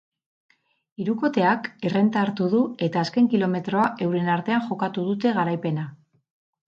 Hirukoteak 1.01 1.67
errenta 1.89 2.23
hartu 2.27 2.47
du 2.53 2.61
eta 2.87 3.03
azken 3.07 3.29
kilometroa 3.35 3.87
euren 4.07 4.33
artean 4.37 4.65
jokatu 4.71 5.05
dute 5.11 5.35
garaipena. 5.41 5.87